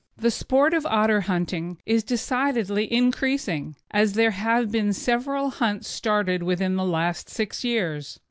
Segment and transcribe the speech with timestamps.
[0.17, 6.41] The sport of otter hunting is decidedly increasing, as there have been several hunts started
[6.41, 8.19] within the last six years.